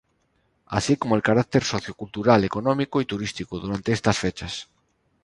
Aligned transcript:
Así 0.77 0.97
como 0.97 1.15
el 1.15 1.21
carácter 1.21 1.63
sociocultural, 1.63 2.43
económico 2.43 3.01
y 3.01 3.05
turístico, 3.05 3.59
durante 3.59 3.91
estas 3.91 4.17
fechas. 4.17 4.67